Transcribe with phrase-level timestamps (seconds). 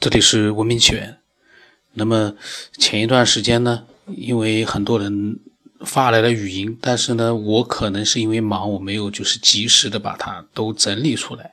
[0.00, 1.18] 这里是文明起源。
[1.92, 2.34] 那么
[2.78, 5.38] 前一段时间呢，因为很多人
[5.84, 11.52] 发来了语音，但是呢，我可能是因为忙，我没有就是及时的把它都整理出来。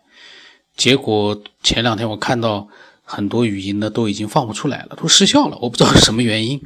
[0.78, 2.70] 结果前两天我看到
[3.04, 6.62] 很多语音呢都已经放不出来了，都失效了，我不知道是什么原因。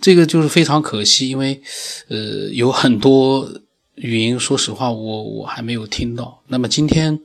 [0.00, 1.60] 这个就是非常可惜，因为
[2.06, 3.60] 呃有很多
[3.96, 6.44] 语音，说实话我我还没有听到。
[6.46, 7.18] 那么今天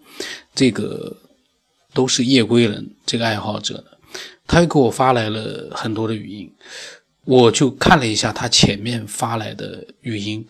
[0.56, 1.18] 这个。
[1.94, 6.52] 都是夜归人，这个爱好者呢，他又给我发来了很多的语音，
[7.26, 10.46] 我就看了一下他前面发来的语音，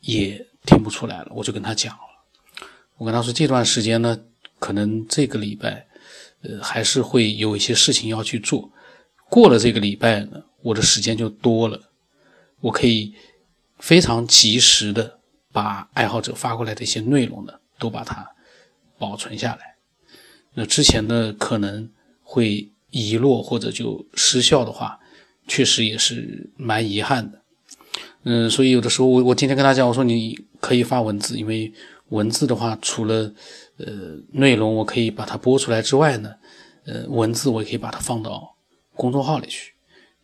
[0.00, 4.18] 也听不出来了，我就跟他讲了，我跟他说这段时间呢，
[4.58, 5.86] 可能这个礼拜，
[6.42, 8.70] 呃，还是会有一些事情要去做，
[9.30, 11.80] 过了这个礼拜呢，我的时间就多了，
[12.60, 13.14] 我可以
[13.78, 15.20] 非常及时的
[15.52, 18.28] 把爱好者发过来的一些内容呢，都把它
[18.98, 19.73] 保存下来。
[20.54, 21.90] 那之前的可能
[22.22, 25.00] 会遗落或者就失效的话，
[25.48, 27.40] 确实也是蛮遗憾的。
[28.22, 31.72] 嗯，所以有的时候我我今天跟他讲，我说你可以发文字，因为
[32.10, 33.32] 文字的话，除了
[33.78, 36.32] 呃内容我可以把它播出来之外呢，
[36.86, 38.54] 呃文字我也可以把它放到
[38.94, 39.72] 公众号里去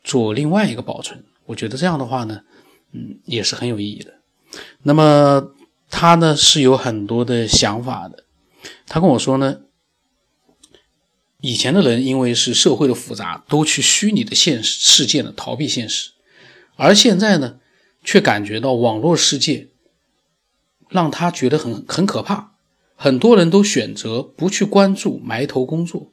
[0.04, 1.24] 做另外一个保存。
[1.46, 2.40] 我觉得这样的话呢，
[2.92, 4.14] 嗯也是很有意义的。
[4.84, 5.52] 那么
[5.90, 8.24] 他呢是有很多的想法的，
[8.86, 9.62] 他跟我说呢。
[11.40, 16.10] 以前的人因为是社会的复杂，都去虚拟的现实世界呢逃避现实，
[16.76, 17.56] 而现在呢，
[18.04, 19.68] 却感觉到网络世界
[20.88, 22.52] 让他觉得很很可怕。
[22.94, 26.12] 很多人都选择不去关注，埋头工作。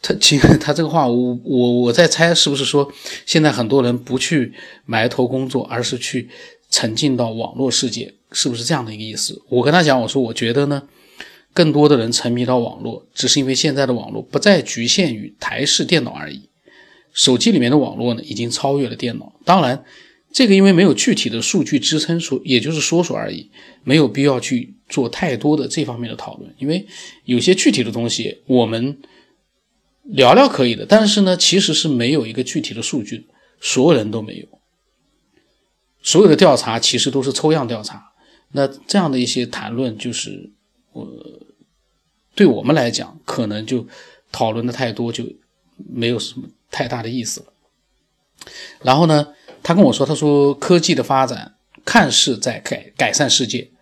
[0.00, 2.90] 他其实他这个话，我我我在猜，是不是说
[3.26, 4.54] 现在很多人不去
[4.86, 6.30] 埋头工作，而是去
[6.70, 9.42] 沉浸到网络世界，是不是这样的一个意思？
[9.50, 10.88] 我跟他讲，我说我觉得呢。
[11.58, 16.48] 更多的人沉迷到网络，只是因为现在的网络不再局限于台式电脑而已。
[17.12, 19.32] 手机里面的网络呢，已经超越了电脑。
[19.44, 19.82] 当然，
[20.32, 23.50] 这个因为没有具体的数据支撑，说也就是说说而已，
[23.82, 26.54] 没有必要去做太多的这方面的讨论。
[26.58, 26.86] 因为
[27.24, 28.96] 有些具体的东西我们
[30.04, 33.26] 聊聊可以的，但是呢，其实是没有一个具体的数据，
[33.60, 34.46] 所有人都没有。
[36.04, 38.12] 所有的调查其实都是抽样调查。
[38.52, 40.52] 那这样的一些谈论就是。
[40.94, 41.04] 呃，
[42.38, 43.84] 对我们来讲，可能就
[44.30, 45.24] 讨论的太多，就
[45.76, 47.46] 没有什么太大的意思了。
[48.80, 53.72] 然后呢，他跟我说，他说科技的发展看似在改改善世界，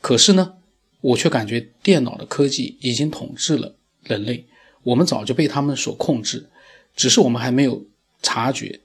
[0.00, 0.54] 可是呢，
[1.00, 3.74] 我却感觉电脑的科技已经统治了
[4.04, 4.46] 人类，
[4.84, 6.48] 我们早就被他们所控制，
[6.94, 7.84] 只是我们还没有
[8.22, 8.82] 察觉，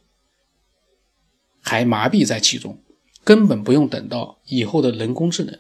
[1.62, 2.80] 还麻痹在其中，
[3.24, 5.60] 根本不用等到以后的人工智能。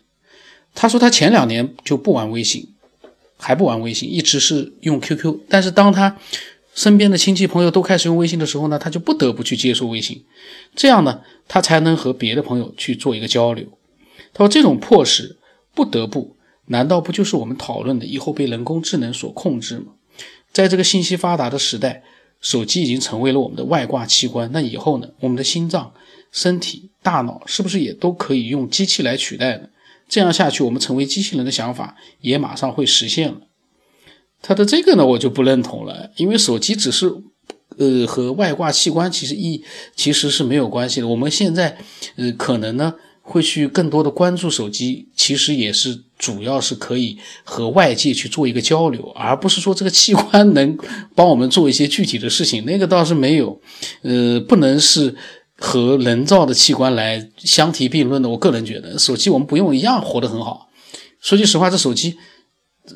[0.73, 2.73] 他说他前两年就不玩微信，
[3.41, 5.40] 还不玩微信，一直是用 QQ。
[5.50, 6.16] 但是当他
[6.75, 10.24] 身边的亲戚朋友都开始用微信的时候呢，他就不得不去接受微信，
[10.75, 13.66] 这样呢，他才能和别的朋友去做一个交流。
[14.34, 15.38] 他说这种迫使
[15.74, 16.38] 不得不，
[16.68, 19.94] 难道不就是我们讨论的以后被人工智能所控制吗？
[20.53, 22.03] 在这个信息发达的时代，
[22.40, 24.50] 手机已经成为了我们的外挂器官。
[24.53, 25.94] 那以后呢，我们的心脏、
[26.31, 29.68] 身体、大脑是不是也都可以用机器来取代呢？
[30.11, 33.38] 这样下去，我们成为机器人的想法也马上会实现了。
[34.41, 37.09] 他的这个呢，我就不认同了，因为手机只是，
[37.77, 39.63] 呃，和外挂器官其实一
[39.95, 41.07] 其实是没有关系的。
[41.07, 41.77] 我们现在，
[42.17, 50.77] 呃，可能呢会去更多的关注手机，其实也是主要是可以和外界去做一个交流，而不是说这个器官能
[51.16, 52.66] 帮我们做一些具体的事情。
[52.66, 53.61] 那个倒是没有，
[54.01, 55.16] 呃，不能是。
[55.61, 60.69] 和人造的器官来相提并论的，我个人觉得手机我们不用一样活得很好。
[61.19, 62.17] 说句实话，这手机，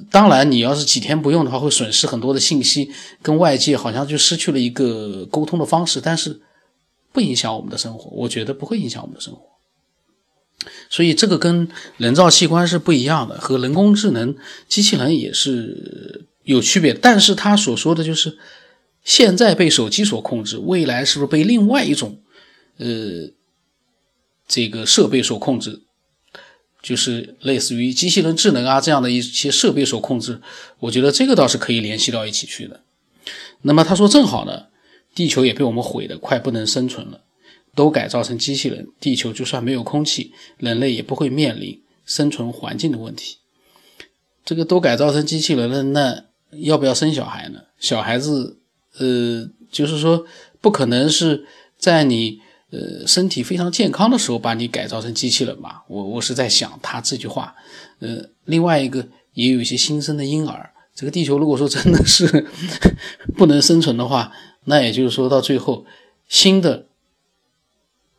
[0.10, 2.90] 当然你要是几天不用的话，会损失很多的信息，
[3.22, 6.02] 跟外界好像就失去了一个沟通的方式。
[6.02, 6.42] 但是
[7.14, 9.42] 不影响我们的生活，我觉得不会影响我们的生活。
[10.90, 14.36] 所以这个跟人造器官是不一样的，和人工智能
[14.68, 16.96] 机器人也是有区别。
[16.96, 18.40] 但是他所说的就是，
[19.04, 22.18] 现在被手机所控制，未来是不是被另外一种？
[22.78, 23.32] 呃，
[24.48, 25.82] 这个设备所控制，
[26.82, 30.42] 就是类似于机器人智能啊这样的一些设备所控制，
[30.80, 32.82] 我觉得这个倒是可以联系到一起去的。
[33.62, 34.68] 那么他说，正好呢，
[35.16, 37.22] 地球也被我们毁得快不能生存了，
[37.74, 43.38] 都改造成机器人，地球就算没有空气，人类也不会面临生存环境的问题。
[44.44, 46.26] 这个都改造成机器人了，那
[46.60, 47.62] 要不要生小孩呢？
[47.80, 48.60] 小孩子，
[49.00, 50.28] 呃，就是说
[50.60, 51.48] 不可能是
[51.78, 52.42] 在你。
[52.76, 55.84] 呃，身体非常健康的时候，把你改造成机器人嘛？
[55.88, 57.56] 我我是在想他这句话。
[58.00, 62.46] 呃，另外一个也有一些新生的婴儿，这个地球如果说真的是
[63.38, 64.34] 不能生存的话，
[64.66, 65.86] 那也就是说到最后，
[66.28, 66.88] 新的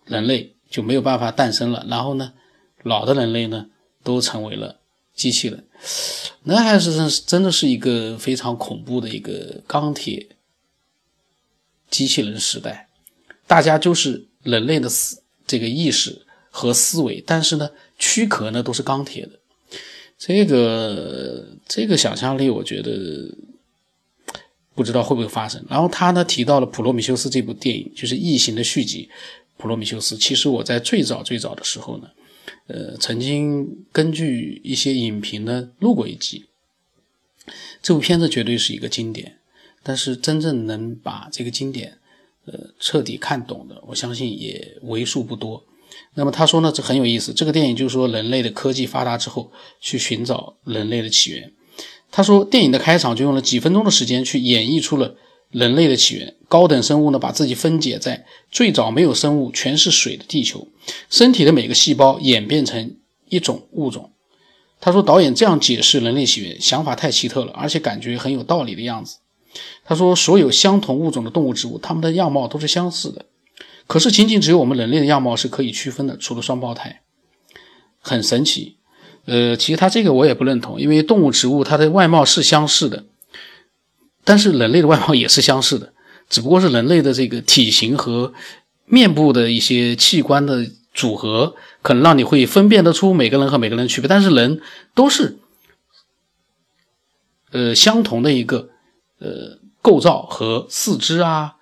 [0.06, 1.84] 人类就没有办法诞生了。
[1.88, 2.32] 然后呢，
[2.82, 3.66] 老的人类呢
[4.02, 4.78] 都成为了
[5.14, 5.64] 机器人，
[6.44, 10.28] 那还是真的是一个非常恐怖的一个钢铁
[11.90, 12.88] 机器人时代。
[13.48, 19.32] 大家就是人类的思这个意识和思维，但是呢，躯壳呢都是钢铁的。
[20.18, 22.90] 这个这个想象力，我觉得
[24.74, 25.62] 不知道会不会发生。
[25.68, 29.10] 然后他呢提到了《普罗米修斯》这部电影，就是《异形》的续集
[29.58, 30.14] 《普罗米修斯》。
[30.18, 32.08] 其实我在最早最早的时候呢，
[32.68, 36.46] 呃，曾经根据一些影评呢录过一集。
[37.82, 39.36] 这部片子绝对是一个经典，
[39.82, 41.98] 但是真正能把这个经典
[42.46, 45.62] 呃彻底看懂的，我相信也为数不多。
[46.14, 47.32] 那么他说呢，这很有意思。
[47.32, 49.50] 这个电影就是说，人类的科技发达之后，
[49.80, 51.52] 去寻找人类的起源。
[52.10, 55.16] 他说，电影的开场就用了几分钟的时间去演绎出了
[55.50, 56.34] 人类的起源。
[56.48, 60.68] 高等生物呢，把自己分解在最早没有生物、全是水的地球，
[61.10, 62.96] 身体的每个细胞演变成
[63.28, 64.12] 一种物种。
[64.80, 69.18] 他说，导演这样解释人类起源，想法太奇特了，而且感觉很有道理的样子。
[69.84, 73.26] 他说，所有相同物种的动物、植物，它们的样貌都是相似的。
[73.86, 77.02] 可是，仅仅只有我们人类的样貌是可以区分的，除了双胞胎，
[78.00, 78.76] 很神奇。
[79.26, 83.04] 呃，其实他这个我也不认同，因为动物、植物它的外貌是相似的，
[84.24, 85.92] 但是人类的外貌也是相似的，
[86.28, 88.32] 只不过是人类的这个体型和
[88.84, 94.06] 面部的一些器官的组合，可能让你会分辨得出每个人和每个人的区别。
[94.08, 94.60] 但是人
[94.94, 95.38] 都是，
[97.50, 98.70] 呃，相同的一个
[99.18, 101.54] 呃构造和四肢啊。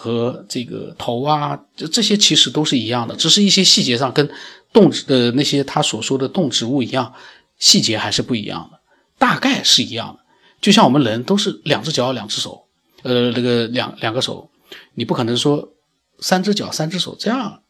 [0.00, 4.30] 和这个头啊，这这些其实都是一样的，只是一些细节上跟
[4.72, 7.12] 动植的那些他所说的动植物一样，
[7.58, 8.78] 细节还是不一样的，
[9.18, 10.20] 大概是一样的。
[10.60, 12.68] 就像我们人都是两只脚两只手，
[13.02, 14.48] 呃，那个两两个手，
[14.94, 15.72] 你不可能说
[16.20, 17.62] 三只脚三只手这样。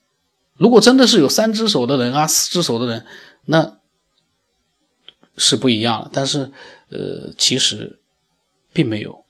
[0.58, 3.06] 如果真的是有三只手的人啊，四只手的人，
[3.46, 3.79] 那
[5.38, 6.11] 是不一样的。
[6.12, 6.52] 但是，
[6.91, 7.99] 呃，其实
[8.75, 9.25] 并没有。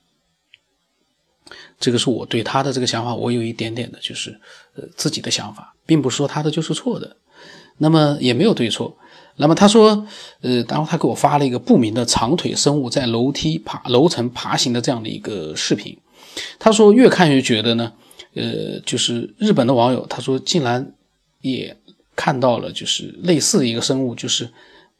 [1.79, 4.37] 这个是我对他的这个想法，我有一点点的，就是
[4.75, 7.15] 呃自己的想法，并不是说他的就是错的，
[7.77, 8.97] 那么也没有对错。
[9.37, 10.05] 那么他说，
[10.41, 15.97] 呃，然后他给我发了一个不明的长腿生物在楼梯爬楼层爬行的这样的一个视频。
[16.59, 17.93] 他说越看越觉得呢，
[18.33, 20.93] 呃，就是日本的网友他说竟然
[21.39, 21.77] 也
[22.17, 24.49] 看到了就是类似的一个生物，就是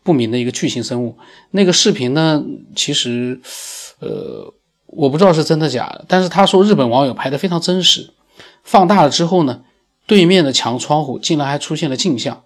[0.01, 1.17] 不明的一个巨型生物。
[1.51, 2.41] 那个视频呢，
[2.73, 3.41] 其实，
[3.99, 4.53] 呃。
[4.91, 8.11] 我不知道是真的假的，但是他说日本网友拍的非常真实，
[8.63, 9.63] 放大了之后呢，
[10.07, 12.43] 对面的墙窗户竟然还出现了镜像，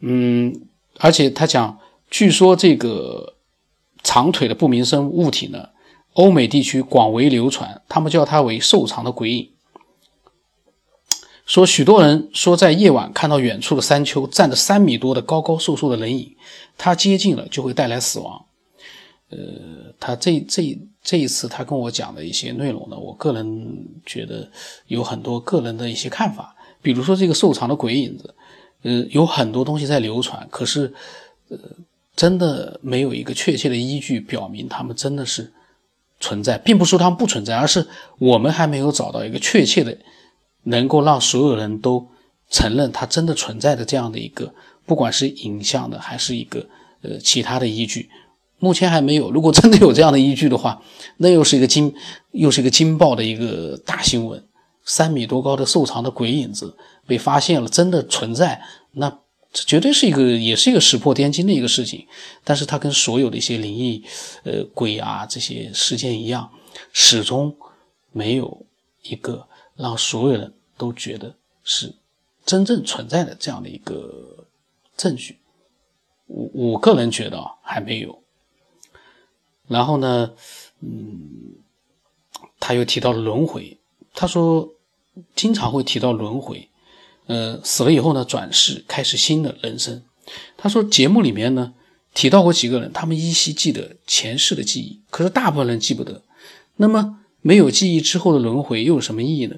[0.00, 0.66] 嗯，
[0.98, 1.78] 而且他讲，
[2.10, 3.34] 据说这个
[4.02, 5.68] 长腿的不明生物体呢，
[6.14, 9.50] 欧美地区广为流传，他们叫它为瘦长的鬼影，
[11.46, 16.36] 说许多人说在夜晚看到远处的山丘站着三米多的高高瘦瘦的人影，
[16.76, 18.46] 他接近了就会带来死亡。
[19.30, 19.38] 呃，
[20.00, 24.50] 他这这这一次他跟我讲的一些内容呢，我个人觉得
[24.86, 28.34] 有很多个人的一些看法，比如说这个瘦长的鬼影子，
[28.82, 30.90] 呃，有很多东西在流传，可是，
[31.50, 31.58] 呃，
[32.16, 35.52] 真的没有一个确切的依据表明他们真的是
[36.20, 37.86] 存在，并不是说他们不存在，而是
[38.18, 39.94] 我们还没有找到一个确切的
[40.62, 42.08] 能够让所有人都
[42.48, 44.54] 承认它真的存在的这样的一个，
[44.86, 46.66] 不管是影像的还是一个
[47.02, 48.08] 呃其他的依据。
[48.58, 49.30] 目前还没有。
[49.30, 50.82] 如果真的有这样的依据的话，
[51.18, 51.94] 那又是一个惊，
[52.32, 54.42] 又是一个惊爆的一个大新闻。
[54.84, 59.08] 三米多高的瘦长的鬼影子被发现了，真的存在，那
[59.50, 62.06] 这绝对是一个，也是一个石破天惊的一个事情。
[62.42, 64.04] 但是它跟所有的一些灵异，
[64.42, 66.50] 呃，鬼啊这些事件一样，
[66.92, 67.56] 始终
[68.12, 68.66] 没有
[69.04, 69.46] 一个
[69.76, 71.94] 让所有人都觉得是
[72.44, 74.46] 真正存在的这样的一个
[74.96, 75.38] 证据。
[76.26, 78.23] 我我个人觉得啊，还没有。
[79.68, 80.32] 然后呢，
[80.80, 81.20] 嗯，
[82.60, 83.78] 他又提到了轮回。
[84.14, 84.68] 他说，
[85.34, 86.68] 经常会提到轮回，
[87.26, 90.02] 呃，死了以后呢，转世开始新的人生。
[90.56, 91.74] 他说，节目里面呢
[92.12, 96.22] 提到过几个人，他们依稀记得前世的记忆，可是大部分人记不得。
[96.76, 99.56] 那么，没有记忆之后的轮回又有什么意义呢？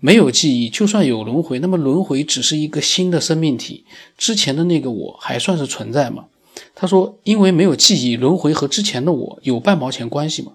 [0.00, 3.84] 没有记忆，就算有轮回，那么轮回只是一个新的生命体，
[4.16, 6.26] 之前的那个我还算是存在吗？
[6.74, 10.54] 他说：“因为没有记忆，轮回和之前的我有半毛钱关系吗？”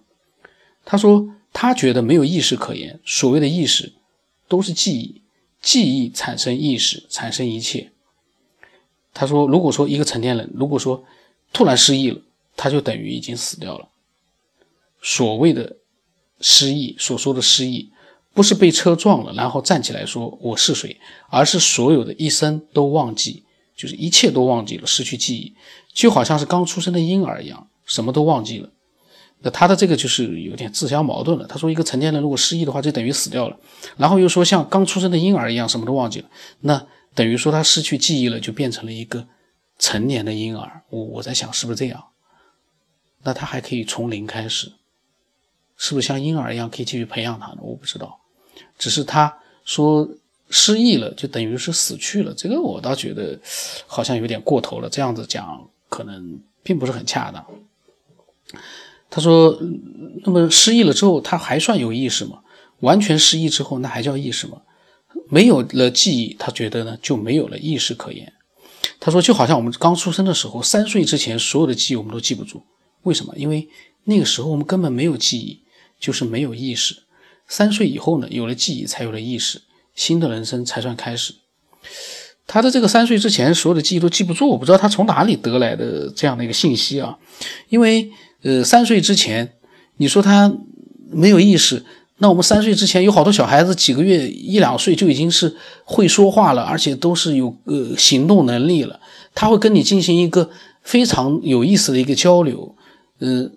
[0.85, 2.99] 他说：“他觉得没有意识可言。
[3.05, 3.93] 所谓的意识，
[4.47, 5.21] 都是记忆，
[5.61, 7.91] 记忆产生意识，产生一切。”
[9.13, 11.03] 他说：“如果说一个成年人，如果说
[11.51, 12.19] 突然失忆了，
[12.57, 13.87] 他就等于已经死掉了。
[15.01, 15.77] 所谓的
[16.39, 17.91] 失忆所说的失忆，
[18.33, 23.42] 不是被车撞了然后站起来说我是谁，而是所有的一生都忘记，
[23.75, 25.53] 就是一切都忘记了，失去记忆，
[25.93, 28.69] 就好像是刚出生的婴儿一样，什么都忘记了。
[29.45, 31.45] 那他的这个就是有点自相矛盾了。
[31.45, 33.57] 他说，一个成年人如果失忆的话，就等于死掉了。
[33.97, 36.29] 然后又说，像刚出生的婴儿一样，什么都忘记了。
[36.61, 39.27] 那等于说他失去记忆了，就变成了一个
[39.77, 40.83] 成年的婴儿。
[40.89, 42.05] 我我在想，是不是这样？
[43.23, 44.71] 那他还可以从零开始，
[45.75, 47.57] 是不是像婴儿一样可以继续培养他呢？
[47.61, 48.19] 我不知道。
[48.77, 50.07] 只是他说
[50.55, 52.31] 失忆了，就等于是死去了。
[52.35, 53.39] 这个我倒觉得
[53.87, 54.87] 好像有点过头了。
[54.87, 57.43] 这样子讲，可能并不是很恰当。
[59.09, 59.59] 他说
[60.23, 62.41] ：“那么失忆了之后，他还算有意识吗？
[62.81, 64.61] 完全失忆之后，那还叫意识吗？
[65.27, 68.31] 没有了记忆，他觉得呢就没有了意识可言。
[68.99, 72.61] 他说，就好像我们刚出生的时候，三岁之前所有的记忆我们都记不住，
[73.01, 73.33] 为什么？
[73.35, 73.67] 因为
[74.03, 75.61] 那个时候我们根本没有记忆，
[75.99, 77.03] 就是没有意识。
[77.47, 79.61] 三岁以后呢，有了记忆，才有了意识，
[79.95, 81.33] 新的人生才算开始。
[82.45, 87.17] 他的这个三岁之前所有的记忆都记不住，我不知道他从哪里得来的这样的一个信息啊，
[87.69, 88.11] 因为。”
[88.45, 89.53] 呃，三岁之前，
[89.95, 90.53] 你说他
[91.09, 91.85] 没有意识，
[92.17, 98.99] 那我们三岁之前有好多小孩子，几个月一两岁就已经是会说话了，而且都是有呃行动能力了。
[99.33, 100.49] 他会跟你进行一个
[100.81, 102.75] 非常有意思的一个交流。
[103.19, 103.49] 呃，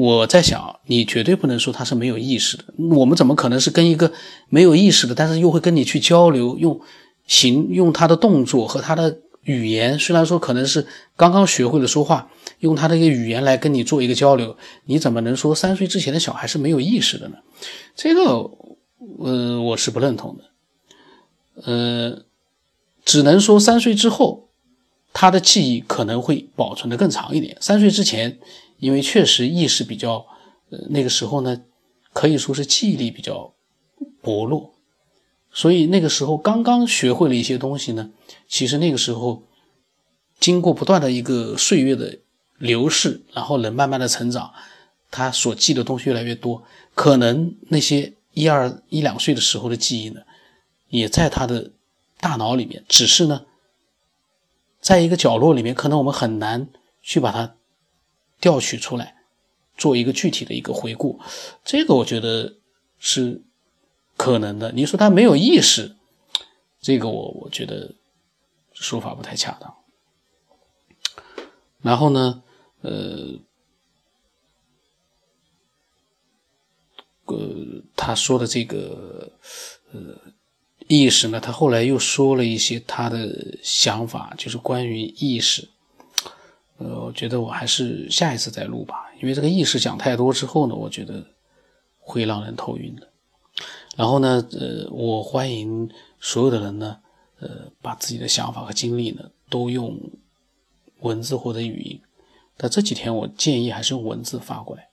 [0.00, 2.64] 我在想，你绝对不能说他是没有意识的。
[2.96, 4.12] 我们怎么可能是跟一个
[4.48, 6.80] 没有意识的，但是又会跟你去交流，用
[7.26, 9.18] 行用他的动作和他的。
[9.44, 14.54] 语言虽然说可能是刚刚学会了说话，用他的一个语言来跟你做一个交流，
[14.84, 17.38] 你怎么能说三岁之前的小孩是没有意识的呢？
[17.96, 18.50] 这个，
[19.18, 20.44] 呃，我是不认同的。
[21.64, 22.22] 呃，
[23.06, 24.48] 只能说三岁之后，
[25.14, 27.56] 他的记忆可能会保存的更长一点。
[27.60, 28.38] 三岁之前，
[28.80, 30.26] 因为确实意识比较，
[30.70, 31.62] 呃，那个时候呢，
[32.12, 33.52] 可以说是记忆力比较
[34.20, 34.72] 薄弱。
[35.52, 38.10] 所以那个时候刚刚学会了一些东西呢，
[38.48, 39.42] 其实那个时候
[40.38, 42.18] 经过不断的一个岁月的
[42.58, 44.52] 流逝，然后人慢慢的成长，
[45.10, 46.62] 他所记的东西越来越多，
[46.94, 50.20] 可能那些一二一两岁的时候的记忆呢，
[50.88, 51.72] 也在他的
[52.20, 53.44] 大脑里面，只是呢，
[54.80, 56.68] 在一个角落里面，可能我们很难
[57.02, 57.56] 去把它
[58.40, 59.16] 调取出来，
[59.76, 61.20] 做一个具体的一个回顾，
[61.64, 62.56] 这个我觉得
[62.98, 63.42] 是。
[64.16, 65.96] 可能的，你说他没有意识，
[66.78, 67.94] 这个我我觉得
[68.74, 69.74] 说法不太恰当。
[71.80, 72.42] 然后呢，
[72.82, 73.38] 呃，
[77.24, 79.32] 呃，他说的这个
[79.92, 80.18] 呃
[80.86, 85.66] 意识呢，他后来又说了一些他的想法，就是关于意识。
[86.80, 91.22] 呃，我觉得我还是下一次再录吧，因为这个意识讲太多之后呢，我觉得
[91.98, 93.06] 会让人头晕的。
[93.96, 96.96] 然后呢，呃，我欢迎所有的人呢，
[97.40, 99.94] 呃，把自己的想法和经历呢，都用
[101.00, 102.00] 文字或者语音。
[102.56, 104.88] 但这几天我建议还是用文字发过来，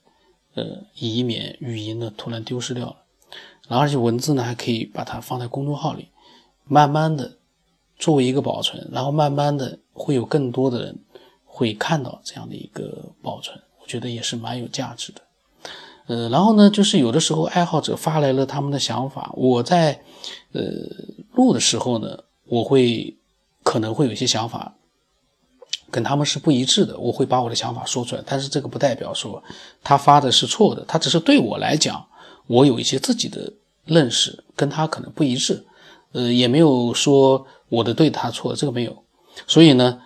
[0.55, 2.97] 呃，以免语音呢突然丢失掉了。
[3.69, 6.09] 然后而且文字呢还可以把它放在公众号里，
[6.65, 7.37] 慢慢的
[7.97, 10.99] 作为一个保存，然后慢慢的会有更多的人
[11.57, 15.21] 会看到这样的一个保存，我觉得也是蛮有价值的。
[16.05, 19.99] 呃，然后呢，就是有的时候爱好者发来了他们的想法，我在
[20.53, 20.61] 呃
[21.33, 23.17] 录的时候呢，我会
[23.63, 24.75] 可能会有一些想法
[25.89, 29.43] 跟他们是不一致的，我会把我的想法说出来，但是这个不代表说
[29.83, 32.05] 他发的是错的，他只是对我来讲，
[32.45, 33.51] 我有一些自己的
[33.85, 35.65] 认识跟他可能不一致，
[36.11, 39.03] 呃，也没有说我的对他错，这个没有，
[39.47, 39.99] 所以呢，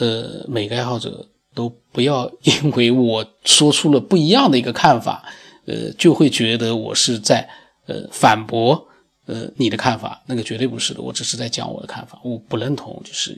[0.00, 1.28] 呃，每个爱好者。
[1.52, 5.24] 都不要因为我说出了不一样的一个看法，
[5.66, 7.46] 呃，就会觉得我是在
[7.86, 8.86] 呃反驳
[9.26, 13.36] 呃你的看法，那个绝对不是的，我只是在讲我的看法，我不认同就是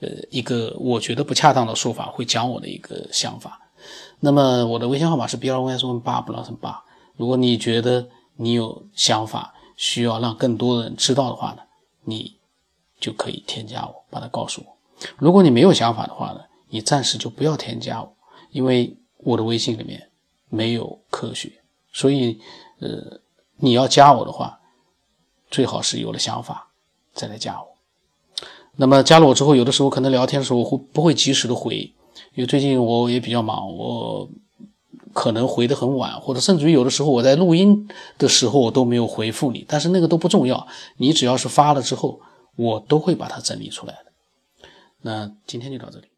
[0.00, 3.60] 呃一个我觉得不恰当的说法会讲我的一个想法。
[4.18, 6.82] 那么我的微信号码是 B 二 Y S 八不老成八，
[7.16, 11.62] 如果你觉得你有想法需要让更多的人知道的话呢，
[12.04, 12.34] 你
[12.98, 14.76] 就可以添加我，把它告诉我。
[15.16, 16.40] 如果你没有想法的话呢？
[16.74, 18.16] 你暂时就不要添加我，
[18.50, 20.08] 因为我的微信里面
[20.48, 21.52] 没有科学，
[21.92, 22.40] 所以，
[22.80, 23.20] 呃，
[23.58, 24.58] 你要加我的话，
[25.50, 26.70] 最好是有了想法
[27.12, 27.68] 再来加我。
[28.76, 31.76] 那么加了我之后，有的时候可能聊天的时候，我会不会及时的回？
[32.34, 34.30] 因为最近我也比较忙，我
[35.12, 40.66] 可能回的很晚，或者甚至于有的时候我在录音的时候我都没有回复你，但是那个都不重要，
[40.96, 42.18] 你只要是发了之后，
[42.56, 44.11] 我都会把它整理出来的。
[45.02, 46.11] 那今天就到这里。